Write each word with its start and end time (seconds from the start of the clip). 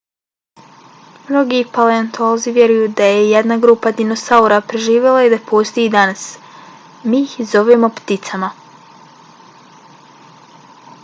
mnogi 1.25 1.57
paleontolozi 1.75 2.53
vjeruju 2.55 2.87
da 3.01 3.09
je 3.09 3.19
jedna 3.33 3.57
grupa 3.65 3.91
dinosaura 3.99 4.57
preživjela 4.73 5.21
i 5.27 5.31
da 5.35 5.39
postoji 5.53 5.87
i 5.91 5.93
danas. 5.97 6.25
mi 7.11 7.23
ih 7.29 7.37
zovemo 7.53 7.93
pticama 8.01 8.53